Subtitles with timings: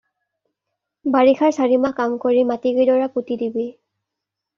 [1.15, 3.67] বাৰিষাৰ চাৰি মাহ কাম কৰি মাটিকেইডৰা পুতি দিবি।